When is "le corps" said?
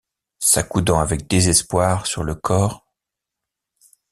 2.23-2.87